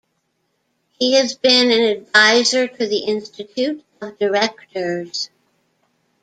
He 0.97 1.13
has 1.13 1.35
been 1.35 1.69
an 1.69 1.83
advisor 1.83 2.67
to 2.67 2.87
the 2.87 3.03
Institute 3.03 3.83
of 4.01 4.17
Directors. 4.17 5.29